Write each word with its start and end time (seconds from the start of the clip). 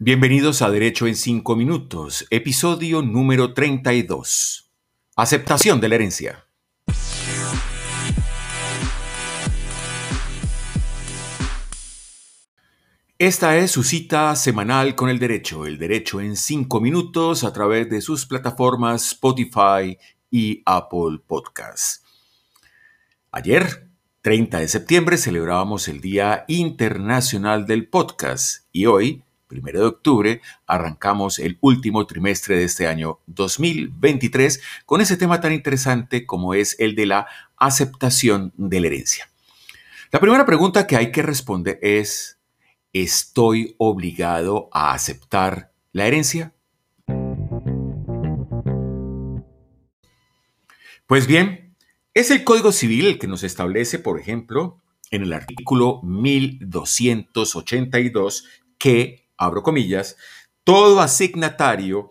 Bienvenidos 0.00 0.62
a 0.62 0.70
Derecho 0.70 1.08
en 1.08 1.16
5 1.16 1.56
Minutos, 1.56 2.24
episodio 2.30 3.02
número 3.02 3.52
32. 3.52 4.70
Aceptación 5.16 5.80
de 5.80 5.88
la 5.88 5.96
herencia. 5.96 6.46
Esta 13.18 13.56
es 13.56 13.72
su 13.72 13.82
cita 13.82 14.36
semanal 14.36 14.94
con 14.94 15.10
el 15.10 15.18
derecho, 15.18 15.66
el 15.66 15.78
derecho 15.78 16.20
en 16.20 16.36
5 16.36 16.80
minutos 16.80 17.42
a 17.42 17.52
través 17.52 17.90
de 17.90 18.00
sus 18.00 18.24
plataformas 18.24 19.04
Spotify 19.04 19.98
y 20.30 20.62
Apple 20.64 21.18
Podcasts. 21.26 22.04
Ayer, 23.32 23.90
30 24.20 24.60
de 24.60 24.68
septiembre, 24.68 25.16
celebrábamos 25.16 25.88
el 25.88 26.00
Día 26.00 26.44
Internacional 26.46 27.66
del 27.66 27.88
Podcast 27.88 28.64
y 28.70 28.86
hoy, 28.86 29.24
primero 29.48 29.80
de 29.80 29.86
octubre, 29.86 30.40
arrancamos 30.66 31.38
el 31.38 31.58
último 31.60 32.06
trimestre 32.06 32.56
de 32.56 32.64
este 32.64 32.86
año 32.86 33.20
2023 33.26 34.62
con 34.86 35.00
ese 35.00 35.16
tema 35.16 35.40
tan 35.40 35.52
interesante 35.52 36.26
como 36.26 36.54
es 36.54 36.76
el 36.78 36.94
de 36.94 37.06
la 37.06 37.26
aceptación 37.56 38.52
de 38.56 38.80
la 38.80 38.86
herencia. 38.86 39.28
La 40.12 40.20
primera 40.20 40.46
pregunta 40.46 40.86
que 40.86 40.96
hay 40.96 41.10
que 41.10 41.22
responder 41.22 41.80
es, 41.82 42.38
¿estoy 42.92 43.74
obligado 43.78 44.68
a 44.72 44.92
aceptar 44.92 45.72
la 45.92 46.06
herencia? 46.06 46.52
Pues 51.06 51.26
bien, 51.26 51.74
es 52.14 52.30
el 52.30 52.44
Código 52.44 52.70
Civil 52.72 53.06
el 53.06 53.18
que 53.18 53.26
nos 53.26 53.42
establece, 53.42 53.98
por 53.98 54.20
ejemplo, 54.20 54.80
en 55.10 55.22
el 55.22 55.32
artículo 55.32 56.02
1282 56.02 58.44
que 58.78 59.27
abro 59.38 59.62
comillas, 59.62 60.16
todo 60.64 61.00
asignatario 61.00 62.10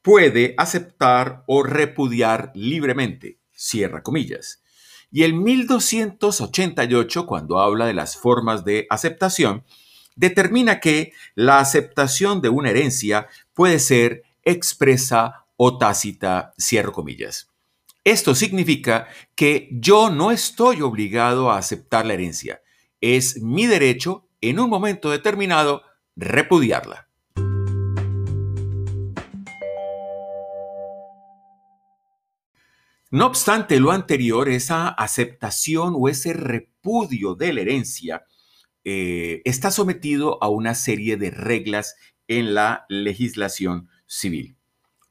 puede 0.00 0.54
aceptar 0.56 1.44
o 1.46 1.62
repudiar 1.62 2.52
libremente, 2.54 3.40
cierra 3.52 4.02
comillas. 4.02 4.62
Y 5.10 5.24
el 5.24 5.34
1288, 5.34 7.26
cuando 7.26 7.58
habla 7.58 7.86
de 7.86 7.94
las 7.94 8.16
formas 8.16 8.64
de 8.64 8.86
aceptación, 8.88 9.64
determina 10.16 10.80
que 10.80 11.12
la 11.34 11.60
aceptación 11.60 12.40
de 12.40 12.48
una 12.48 12.70
herencia 12.70 13.28
puede 13.54 13.78
ser 13.78 14.22
expresa 14.42 15.46
o 15.56 15.78
tácita, 15.78 16.54
cierro 16.58 16.92
comillas. 16.92 17.50
Esto 18.04 18.34
significa 18.34 19.08
que 19.34 19.68
yo 19.72 20.08
no 20.08 20.30
estoy 20.30 20.82
obligado 20.82 21.50
a 21.50 21.58
aceptar 21.58 22.06
la 22.06 22.14
herencia. 22.14 22.62
Es 23.00 23.42
mi 23.42 23.66
derecho, 23.66 24.26
en 24.40 24.60
un 24.60 24.70
momento 24.70 25.10
determinado, 25.10 25.82
repudiarla. 26.18 27.08
No 33.10 33.24
obstante 33.26 33.80
lo 33.80 33.92
anterior, 33.92 34.50
esa 34.50 34.88
aceptación 34.88 35.94
o 35.96 36.08
ese 36.08 36.34
repudio 36.34 37.34
de 37.34 37.54
la 37.54 37.62
herencia 37.62 38.26
eh, 38.84 39.40
está 39.46 39.70
sometido 39.70 40.42
a 40.42 40.48
una 40.48 40.74
serie 40.74 41.16
de 41.16 41.30
reglas 41.30 41.96
en 42.26 42.52
la 42.52 42.84
legislación 42.90 43.88
civil. 44.06 44.58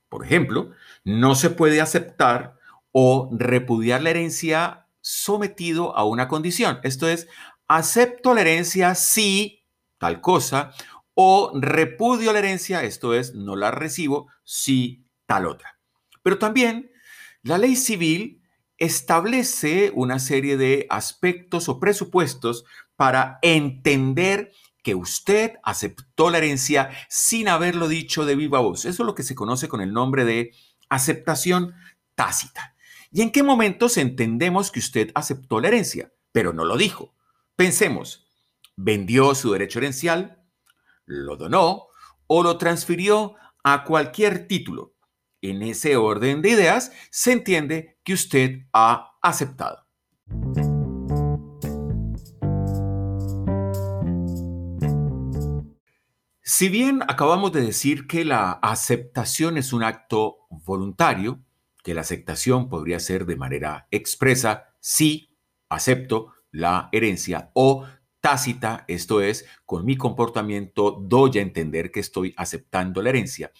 Por 0.09 0.23
ejemplo, 0.23 0.71
no 1.03 1.33
se 1.33 1.49
puede 1.49 1.81
aceptar 1.81 2.55
o 2.91 3.29
repudiar 3.31 4.03
la 4.03 4.11
herencia 4.11 4.85
sometido 5.01 5.95
a 5.95 6.03
una 6.03 6.27
condición. 6.27 6.79
Esto 6.83 7.07
es, 7.07 7.27
acepto 7.67 8.35
la 8.35 8.41
herencia 8.41 8.93
si 8.93 9.63
tal 9.97 10.21
cosa 10.21 10.71
o 11.19 11.51
repudio 11.55 12.31
la 12.31 12.37
herencia, 12.37 12.83
esto 12.83 13.15
es, 13.15 13.33
no 13.33 13.55
la 13.55 13.71
recibo 13.71 14.27
si 14.43 15.03
tal 15.25 15.47
otra. 15.47 15.79
Pero 16.21 16.37
también 16.37 16.91
la 17.41 17.57
ley 17.57 17.75
civil 17.75 18.43
establece 18.77 19.91
una 19.95 20.19
serie 20.19 20.57
de 20.57 20.85
aspectos 20.91 21.69
o 21.69 21.79
presupuestos 21.79 22.65
para 22.95 23.39
entender 23.41 24.51
que 24.83 24.93
usted 24.93 25.55
aceptó 25.63 26.29
la 26.29 26.37
herencia 26.37 26.91
sin 27.09 27.47
haberlo 27.47 27.87
dicho 27.87 28.23
de 28.23 28.35
viva 28.35 28.59
voz. 28.59 28.85
Eso 28.85 29.01
es 29.01 29.07
lo 29.07 29.15
que 29.15 29.23
se 29.23 29.33
conoce 29.33 29.67
con 29.67 29.81
el 29.81 29.93
nombre 29.93 30.23
de 30.23 30.51
aceptación 30.87 31.73
tácita. 32.13 32.75
¿Y 33.11 33.23
en 33.23 33.31
qué 33.31 33.41
momentos 33.41 33.97
entendemos 33.97 34.69
que 34.69 34.81
usted 34.81 35.09
aceptó 35.15 35.61
la 35.61 35.69
herencia, 35.69 36.13
pero 36.31 36.53
no 36.53 36.63
lo 36.63 36.77
dijo? 36.77 37.15
Pensemos, 37.55 38.29
vendió 38.75 39.33
su 39.33 39.51
derecho 39.51 39.79
herencial, 39.79 40.43
lo 41.07 41.37
donó 41.37 41.87
o 42.27 42.43
lo 42.43 42.57
transfirió 42.57 43.35
a 43.63 43.83
cualquier 43.83 44.47
título. 44.47 44.93
En 45.41 45.63
ese 45.63 45.95
orden 45.95 46.41
de 46.41 46.49
ideas 46.49 46.91
se 47.09 47.31
entiende 47.31 47.97
que 48.03 48.13
usted 48.13 48.67
ha 48.73 49.17
aceptado. 49.21 49.87
Si 56.41 56.69
bien 56.69 57.03
acabamos 57.07 57.51
de 57.51 57.61
decir 57.61 58.07
que 58.07 58.25
la 58.25 58.51
aceptación 58.51 59.57
es 59.57 59.73
un 59.73 59.83
acto 59.83 60.47
voluntario, 60.49 61.43
que 61.83 61.93
la 61.93 62.01
aceptación 62.01 62.67
podría 62.67 62.99
ser 62.99 63.25
de 63.25 63.35
manera 63.35 63.87
expresa, 63.91 64.73
sí, 64.79 65.37
acepto 65.69 66.33
la 66.51 66.89
herencia 66.91 67.51
o 67.53 67.85
tácita, 68.27 68.83
esto 68.89 69.21
es, 69.21 69.45
con 69.65 69.85
mi 69.85 69.95
comportamiento 69.95 70.91
doy 70.91 71.37
a 71.37 71.41
entender 71.41 71.91
que 71.91 72.01
estoy 72.01 72.33
aceptando 72.35 73.01
la 73.01 73.07
herencia. 73.07 73.53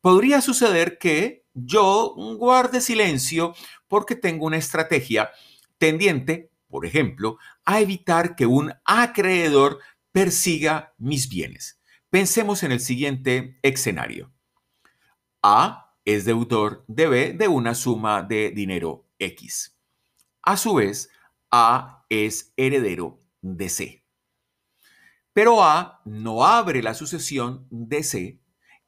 Podría 0.00 0.40
suceder 0.40 0.98
que 0.98 1.46
yo 1.54 2.16
guarde 2.36 2.80
silencio 2.80 3.54
porque 3.86 4.16
tengo 4.16 4.44
una 4.46 4.56
estrategia 4.56 5.30
tendiente, 5.78 6.50
por 6.66 6.84
ejemplo, 6.84 7.38
a 7.64 7.80
evitar 7.80 8.34
que 8.34 8.46
un 8.46 8.72
acreedor 8.84 9.78
persiga 10.10 10.94
mis 10.98 11.28
bienes. 11.28 11.80
Pensemos 12.10 12.64
en 12.64 12.72
el 12.72 12.80
siguiente 12.80 13.60
escenario. 13.62 14.32
A 15.44 15.94
es 16.04 16.24
deudor 16.24 16.84
de 16.88 17.06
B 17.06 17.32
de 17.34 17.46
una 17.46 17.76
suma 17.76 18.24
de 18.24 18.50
dinero 18.50 19.06
X. 19.20 19.78
A 20.42 20.56
su 20.56 20.74
vez, 20.74 21.08
A 21.52 22.04
es 22.08 22.52
heredero 22.56 23.22
de 23.42 23.68
C. 23.68 24.07
Pero 25.38 25.62
A 25.62 26.02
no 26.04 26.44
abre 26.44 26.82
la 26.82 26.94
sucesión 26.94 27.68
de 27.70 28.02
C 28.02 28.40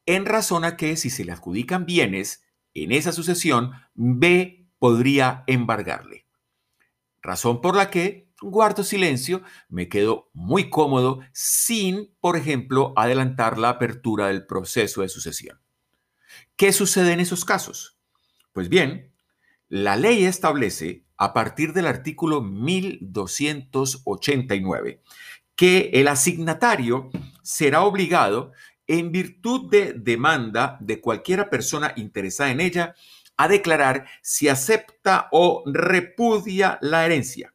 en 0.04 0.26
razón 0.26 0.64
a 0.64 0.76
que 0.76 0.96
si 0.96 1.08
se 1.08 1.24
le 1.24 1.30
adjudican 1.30 1.86
bienes 1.86 2.42
en 2.74 2.90
esa 2.90 3.12
sucesión, 3.12 3.70
B 3.94 4.66
podría 4.80 5.44
embargarle. 5.46 6.26
Razón 7.22 7.60
por 7.60 7.76
la 7.76 7.88
que 7.88 8.32
guardo 8.40 8.82
silencio, 8.82 9.42
me 9.68 9.88
quedo 9.88 10.28
muy 10.32 10.70
cómodo 10.70 11.20
sin, 11.32 12.12
por 12.18 12.36
ejemplo, 12.36 12.94
adelantar 12.96 13.56
la 13.56 13.68
apertura 13.68 14.26
del 14.26 14.44
proceso 14.44 15.02
de 15.02 15.08
sucesión. 15.08 15.60
¿Qué 16.56 16.72
sucede 16.72 17.12
en 17.12 17.20
esos 17.20 17.44
casos? 17.44 17.96
Pues 18.52 18.68
bien, 18.68 19.14
la 19.68 19.94
ley 19.94 20.24
establece, 20.24 21.06
a 21.16 21.32
partir 21.32 21.74
del 21.74 21.86
artículo 21.86 22.42
1289, 22.42 25.00
que 25.60 25.90
el 25.92 26.08
asignatario 26.08 27.10
será 27.42 27.82
obligado, 27.82 28.52
en 28.86 29.12
virtud 29.12 29.70
de 29.70 29.92
demanda 29.92 30.78
de 30.80 31.02
cualquiera 31.02 31.50
persona 31.50 31.92
interesada 31.96 32.50
en 32.50 32.62
ella, 32.62 32.94
a 33.36 33.46
declarar 33.46 34.06
si 34.22 34.48
acepta 34.48 35.28
o 35.32 35.62
repudia 35.66 36.78
la 36.80 37.04
herencia. 37.04 37.52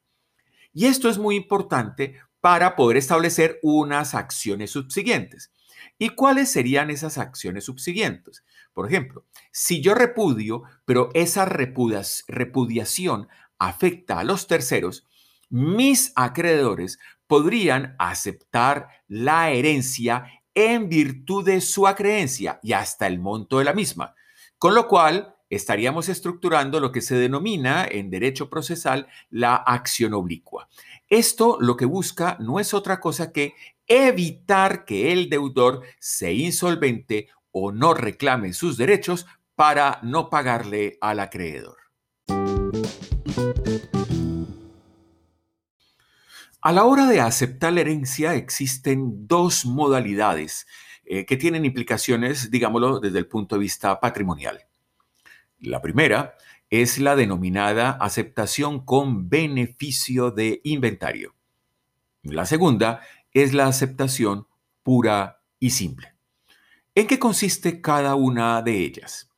Y 0.71 0.85
esto 0.85 1.09
es 1.09 1.17
muy 1.17 1.35
importante 1.35 2.19
para 2.41 2.75
poder 2.75 2.97
establecer 2.97 3.57
unas 3.63 4.13
acciones 4.13 4.69
subsiguientes. 4.69 5.51
¿Y 5.97 6.09
cuáles 6.09 6.51
serían 6.51 6.91
esas 6.91 7.17
acciones 7.17 7.63
subsiguientes? 7.63 8.43
Por 8.71 8.85
ejemplo, 8.85 9.25
si 9.51 9.81
yo 9.81 9.95
repudio, 9.95 10.61
pero 10.85 11.09
esa 11.15 11.45
repudiación 11.45 13.29
afecta 13.57 14.19
a 14.19 14.23
los 14.23 14.45
terceros, 14.45 15.07
mis 15.49 16.11
acreedores 16.15 16.99
podrían 17.27 17.95
aceptar 17.99 18.89
la 19.07 19.51
herencia 19.51 20.25
en 20.53 20.89
virtud 20.89 21.45
de 21.45 21.61
su 21.61 21.85
acreencia 21.85 22.59
y 22.63 22.73
hasta 22.73 23.07
el 23.07 23.19
monto 23.19 23.59
de 23.59 23.65
la 23.65 23.73
misma, 23.73 24.15
con 24.57 24.73
lo 24.73 24.87
cual 24.87 25.35
estaríamos 25.49 26.09
estructurando 26.09 26.79
lo 26.79 26.91
que 26.91 27.01
se 27.01 27.15
denomina 27.15 27.85
en 27.85 28.09
derecho 28.09 28.49
procesal 28.49 29.07
la 29.29 29.55
acción 29.55 30.13
oblicua. 30.13 30.69
Esto 31.09 31.57
lo 31.59 31.77
que 31.77 31.85
busca 31.85 32.37
no 32.39 32.59
es 32.59 32.73
otra 32.73 32.99
cosa 32.99 33.31
que 33.31 33.53
evitar 33.87 34.85
que 34.85 35.11
el 35.11 35.29
deudor 35.29 35.81
se 35.99 36.33
insolvente 36.33 37.29
o 37.51 37.71
no 37.71 37.93
reclame 37.93 38.53
sus 38.53 38.77
derechos 38.77 39.25
para 39.55 39.99
no 40.03 40.29
pagarle 40.29 40.97
al 41.01 41.19
acreedor. 41.19 41.84
A 46.65 46.71
la 46.71 46.85
hora 46.85 47.05
de 47.05 47.21
aceptar 47.21 47.73
la 47.73 47.81
herencia 47.81 48.33
existen 48.33 49.27
dos 49.27 49.67
modalidades 49.67 50.65
eh, 51.05 51.23
que 51.23 51.37
tienen 51.37 51.63
implicaciones, 51.63 52.49
digámoslo, 52.49 52.99
desde 52.99 53.19
el 53.19 53.27
punto 53.27 53.53
de 53.53 53.59
vista 53.59 53.99
patrimonial. 53.99 54.65
La 55.59 55.79
primera 55.79 56.33
es 56.71 56.97
la 56.97 57.15
denominada 57.15 57.91
aceptación 57.91 58.83
con 58.83 59.29
beneficio 59.29 60.31
de 60.31 60.61
inventario. 60.63 61.35
La 62.23 62.47
segunda 62.47 63.01
es 63.31 63.53
la 63.53 63.67
aceptación 63.67 64.47
pura 64.81 65.43
y 65.59 65.69
simple. 65.69 66.15
¿En 66.95 67.05
qué 67.05 67.19
consiste 67.19 67.79
cada 67.79 68.15
una 68.15 68.63
de 68.63 68.79
ellas? 68.79 69.29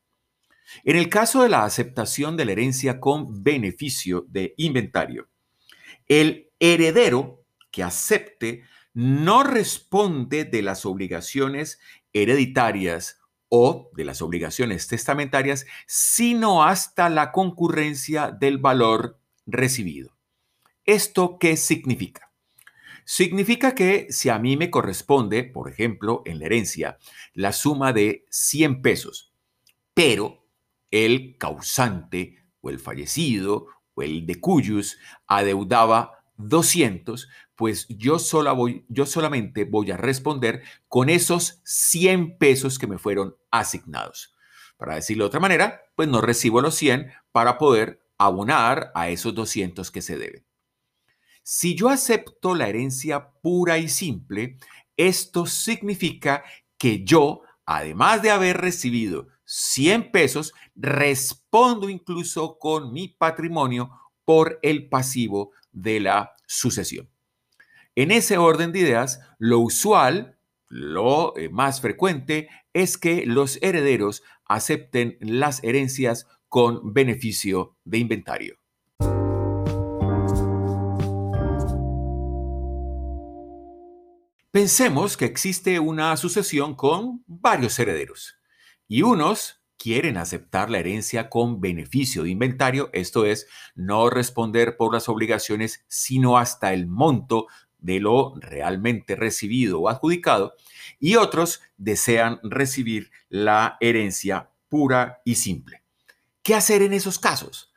En 0.86 0.96
el 0.96 1.10
caso 1.10 1.44
de 1.44 1.50
la 1.50 1.66
aceptación 1.66 2.38
de 2.38 2.46
la 2.46 2.54
herencia 2.54 3.02
con 3.02 3.44
beneficio 3.44 4.26
de 4.30 4.54
inventario, 4.56 5.28
el 6.08 6.47
heredero 6.60 7.46
que 7.72 7.84
acepte 7.84 8.64
no 8.94 9.44
responde 9.44 10.44
de 10.46 10.62
las 10.62 10.86
obligaciones 10.86 11.80
hereditarias 12.14 13.20
o 13.50 13.92
de 13.94 14.04
las 14.04 14.22
obligaciones 14.22 14.88
testamentarias, 14.88 15.66
sino 15.86 16.64
hasta 16.64 17.10
la 17.10 17.32
concurrencia 17.32 18.32
del 18.32 18.58
valor 18.58 19.20
recibido. 19.46 20.18
¿Esto 20.84 21.38
qué 21.40 21.58
significa? 21.58 22.32
Significa 23.06 23.74
que 23.74 24.08
si 24.10 24.30
a 24.30 24.40
mí 24.40 24.58
me 24.58 24.70
corresponde, 24.70 25.44
por 25.44 25.70
ejemplo, 25.70 26.24
en 26.26 26.40
la 26.40 26.46
herencia, 26.46 26.98
la 27.34 27.54
suma 27.54 27.94
de 27.94 28.26
100 28.30 28.82
pesos, 28.82 29.32
pero 29.94 30.46
el 30.92 31.38
causante 31.38 32.44
o 32.62 32.70
el 32.70 32.80
fallecido 32.80 33.68
o 33.94 34.02
el 34.02 34.26
de 34.26 34.42
cuyos 34.42 34.98
adeudaba 35.26 36.17
200, 36.38 37.28
pues 37.56 37.88
yo, 37.90 38.18
voy, 38.56 38.86
yo 38.88 39.06
solamente 39.06 39.66
voy 39.66 39.92
a 39.92 39.98
responder 39.98 40.64
con 40.88 41.10
esos 41.10 41.62
100 41.64 42.38
pesos 42.38 42.80
que 42.80 42.88
me 42.88 42.98
fueron 42.98 43.36
asignados. 43.52 44.36
Para 44.78 44.96
decirlo 44.96 45.24
de 45.24 45.28
otra 45.28 45.40
manera, 45.40 45.82
pues 45.96 46.08
no 46.08 46.22
recibo 46.22 46.62
los 46.62 46.76
100 46.76 47.12
para 47.32 47.58
poder 47.58 48.04
abonar 48.18 48.92
a 48.96 49.10
esos 49.10 49.34
200 49.34 49.92
que 49.92 50.02
se 50.02 50.18
deben. 50.18 50.46
Si 51.44 51.76
yo 51.76 51.90
acepto 51.90 52.56
la 52.56 52.68
herencia 52.68 53.32
pura 53.42 53.78
y 53.78 53.90
simple, 53.90 54.58
esto 54.98 55.46
significa 55.46 56.44
que 56.78 57.04
yo, 57.04 57.42
además 57.66 58.22
de 58.22 58.32
haber 58.32 58.58
recibido 58.58 59.30
100 59.46 60.12
pesos, 60.12 60.54
respondo 60.76 61.90
incluso 61.90 62.60
con 62.60 62.92
mi 62.92 63.08
patrimonio 63.08 63.92
por 64.26 64.60
el 64.62 64.90
pasivo 64.90 65.52
de 65.82 66.00
la 66.00 66.34
sucesión. 66.48 67.10
En 67.96 68.12
ese 68.12 68.38
orden 68.38 68.72
de 68.72 68.80
ideas, 68.80 69.22
lo 69.40 69.60
usual, 69.60 70.38
lo 70.68 71.38
eh, 71.38 71.50
más 71.50 71.82
frecuente, 71.82 72.50
es 72.74 72.98
que 72.98 73.26
los 73.26 73.60
herederos 73.62 74.24
acepten 74.46 75.18
las 75.20 75.64
herencias 75.64 76.28
con 76.48 76.94
beneficio 76.94 77.76
de 77.84 77.98
inventario. 78.00 78.58
Pensemos 84.52 85.18
que 85.18 85.26
existe 85.26 85.80
una 85.80 86.18
sucesión 86.18 86.74
con 86.74 87.24
varios 87.28 87.78
herederos 87.78 88.40
y 88.88 89.04
unos 89.04 89.62
quieren 89.78 90.18
aceptar 90.18 90.70
la 90.70 90.80
herencia 90.80 91.30
con 91.30 91.62
beneficio 91.62 92.24
de 92.24 92.30
inventario, 92.30 92.90
esto 92.94 93.26
es, 93.26 93.48
no 93.76 94.10
responder 94.10 94.78
por 94.78 94.94
las 94.94 95.08
obligaciones, 95.10 95.86
sino 95.88 96.38
hasta 96.38 96.74
el 96.74 96.88
monto 96.88 97.48
de 97.80 98.00
lo 98.00 98.34
realmente 98.36 99.16
recibido 99.16 99.80
o 99.80 99.90
adjudicado, 99.90 100.56
y 101.00 101.16
otros 101.16 101.62
desean 101.78 102.40
recibir 102.44 103.12
la 103.30 103.78
herencia 103.80 104.50
pura 104.68 105.22
y 105.24 105.36
simple. 105.36 105.84
¿Qué 106.42 106.56
hacer 106.56 106.82
en 106.82 106.94
esos 106.94 107.20
casos? 107.20 107.74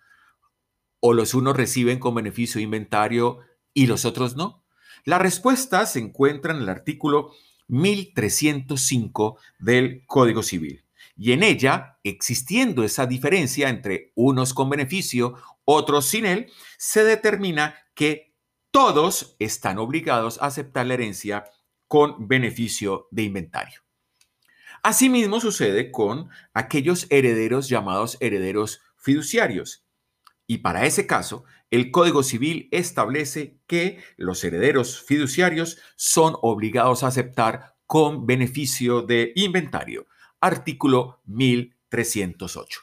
¿O 1.01 1.13
los 1.13 1.35
unos 1.35 1.57
reciben 1.57 1.99
con 1.99 2.15
beneficio 2.15 2.59
de 2.59 2.65
inventario 2.65 3.41
y 3.75 3.87
los 3.87 4.05
otros 4.05 4.37
no? 4.37 4.65
La 5.05 5.19
respuesta 5.19 5.87
se 5.87 5.99
encuentra 5.99 6.55
en 6.55 6.63
el 6.63 6.69
artículo 6.69 7.33
1305 7.69 9.39
del 9.59 10.05
Código 10.07 10.43
Civil. 10.43 10.85
Y 11.23 11.33
en 11.33 11.43
ella, 11.43 11.99
existiendo 12.03 12.83
esa 12.83 13.05
diferencia 13.05 13.69
entre 13.69 14.11
unos 14.15 14.55
con 14.55 14.71
beneficio, 14.71 15.35
otros 15.67 16.07
sin 16.07 16.25
él, 16.25 16.51
se 16.79 17.05
determina 17.05 17.75
que 17.93 18.35
todos 18.71 19.37
están 19.39 19.77
obligados 19.77 20.41
a 20.41 20.47
aceptar 20.47 20.87
la 20.87 20.95
herencia 20.95 21.45
con 21.89 22.27
beneficio 22.27 23.07
de 23.11 23.25
inventario. 23.25 23.83
Asimismo 24.83 25.41
sucede 25.41 25.91
con 25.91 26.31
aquellos 26.55 27.07
herederos 27.11 27.69
llamados 27.69 28.17
herederos 28.21 28.81
fiduciarios. 28.97 29.85
Y 30.47 30.59
para 30.59 30.87
ese 30.87 31.07
caso, 31.07 31.45
el 31.71 31.91
Código 31.91 32.23
Civil 32.23 32.71
establece 32.73 33.61
que 33.67 34.03
los 34.17 34.43
herederos 34.43 35.03
fiduciarios 35.03 35.77
son 35.97 36.35
obligados 36.41 37.03
a 37.03 37.09
aceptar 37.09 37.77
con 37.85 38.25
beneficio 38.25 39.03
de 39.03 39.33
inventario 39.37 40.07
artículo 40.41 41.21
1308. 41.27 42.81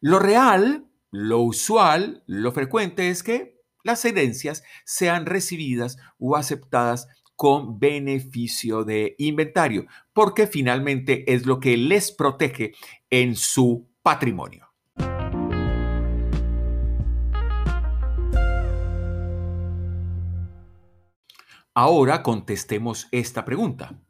Lo 0.00 0.18
real, 0.18 0.86
lo 1.10 1.40
usual, 1.40 2.22
lo 2.26 2.52
frecuente 2.52 3.10
es 3.10 3.22
que 3.22 3.60
las 3.82 4.04
herencias 4.04 4.62
sean 4.84 5.26
recibidas 5.26 5.98
o 6.18 6.36
aceptadas 6.36 7.08
con 7.36 7.78
beneficio 7.78 8.84
de 8.84 9.14
inventario, 9.18 9.86
porque 10.12 10.46
finalmente 10.46 11.32
es 11.32 11.46
lo 11.46 11.60
que 11.60 11.76
les 11.76 12.12
protege 12.12 12.72
en 13.10 13.36
su 13.36 13.88
patrimonio. 14.02 14.68
Ahora 21.76 22.22
contestemos 22.22 23.08
esta 23.10 23.44
pregunta. 23.44 24.00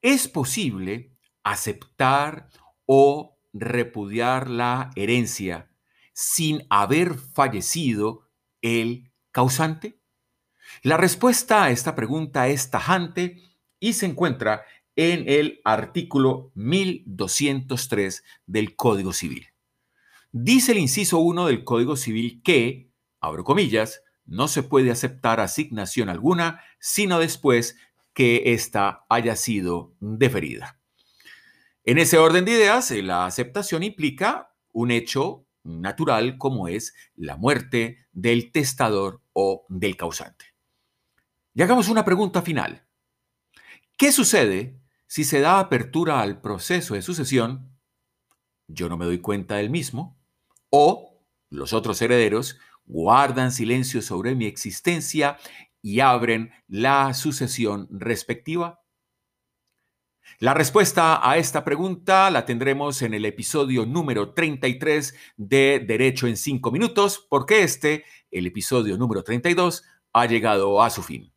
¿Es 0.00 0.28
posible 0.28 1.17
aceptar 1.42 2.48
o 2.86 3.38
repudiar 3.52 4.48
la 4.48 4.90
herencia 4.96 5.70
sin 6.12 6.66
haber 6.70 7.14
fallecido 7.14 8.28
el 8.62 9.12
causante? 9.30 10.00
La 10.82 10.96
respuesta 10.96 11.64
a 11.64 11.70
esta 11.70 11.94
pregunta 11.94 12.48
es 12.48 12.70
tajante 12.70 13.42
y 13.80 13.94
se 13.94 14.06
encuentra 14.06 14.64
en 14.96 15.24
el 15.28 15.60
artículo 15.64 16.50
1203 16.54 18.24
del 18.46 18.74
Código 18.74 19.12
Civil. 19.12 19.48
Dice 20.32 20.72
el 20.72 20.78
inciso 20.78 21.18
1 21.18 21.46
del 21.46 21.64
Código 21.64 21.96
Civil 21.96 22.42
que, 22.42 22.90
abro 23.20 23.44
comillas, 23.44 24.02
no 24.26 24.46
se 24.46 24.62
puede 24.62 24.90
aceptar 24.90 25.40
asignación 25.40 26.08
alguna 26.08 26.62
sino 26.80 27.18
después 27.18 27.76
que 28.12 28.52
ésta 28.52 29.06
haya 29.08 29.36
sido 29.36 29.94
deferida. 30.00 30.77
En 31.84 31.98
ese 31.98 32.18
orden 32.18 32.44
de 32.44 32.52
ideas, 32.52 32.90
eh, 32.90 33.02
la 33.02 33.26
aceptación 33.26 33.82
implica 33.82 34.54
un 34.72 34.90
hecho 34.90 35.46
natural 35.64 36.38
como 36.38 36.68
es 36.68 36.94
la 37.14 37.36
muerte 37.36 38.06
del 38.12 38.52
testador 38.52 39.22
o 39.32 39.64
del 39.68 39.96
causante. 39.96 40.46
Y 41.54 41.62
hagamos 41.62 41.88
una 41.88 42.04
pregunta 42.04 42.42
final. 42.42 42.86
¿Qué 43.96 44.12
sucede 44.12 44.80
si 45.06 45.24
se 45.24 45.40
da 45.40 45.58
apertura 45.58 46.20
al 46.20 46.40
proceso 46.40 46.94
de 46.94 47.02
sucesión, 47.02 47.76
yo 48.66 48.88
no 48.88 48.96
me 48.96 49.06
doy 49.06 49.18
cuenta 49.18 49.56
del 49.56 49.70
mismo, 49.70 50.16
o 50.70 51.24
los 51.50 51.72
otros 51.72 52.00
herederos 52.02 52.58
guardan 52.86 53.50
silencio 53.52 54.02
sobre 54.02 54.34
mi 54.34 54.46
existencia 54.46 55.38
y 55.82 56.00
abren 56.00 56.52
la 56.68 57.12
sucesión 57.14 57.88
respectiva? 57.90 58.82
La 60.38 60.54
respuesta 60.54 61.28
a 61.28 61.36
esta 61.36 61.64
pregunta 61.64 62.30
la 62.30 62.44
tendremos 62.44 63.02
en 63.02 63.14
el 63.14 63.24
episodio 63.24 63.86
número 63.86 64.34
33 64.34 65.14
de 65.36 65.84
Derecho 65.86 66.26
en 66.26 66.36
5 66.36 66.70
minutos, 66.70 67.26
porque 67.28 67.62
este, 67.62 68.04
el 68.30 68.46
episodio 68.46 68.96
número 68.96 69.22
32, 69.24 69.84
ha 70.12 70.26
llegado 70.26 70.82
a 70.82 70.90
su 70.90 71.02
fin. 71.02 71.32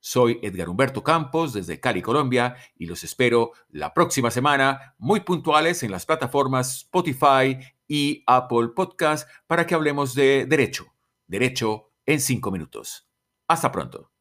Soy 0.00 0.38
Edgar 0.42 0.68
Humberto 0.68 1.02
Campos 1.02 1.52
desde 1.52 1.80
Cali, 1.80 2.02
Colombia, 2.02 2.56
y 2.76 2.86
los 2.86 3.04
espero 3.04 3.52
la 3.68 3.92
próxima 3.92 4.30
semana 4.30 4.94
muy 4.98 5.20
puntuales 5.20 5.82
en 5.82 5.90
las 5.90 6.06
plataformas 6.06 6.78
Spotify 6.78 7.58
y 7.86 8.22
Apple 8.26 8.68
Podcast 8.74 9.28
para 9.46 9.66
que 9.66 9.74
hablemos 9.74 10.14
de 10.14 10.46
derecho, 10.46 10.86
derecho 11.26 11.92
en 12.06 12.20
5 12.20 12.50
minutos. 12.50 13.08
Hasta 13.48 13.72
pronto. 13.72 14.12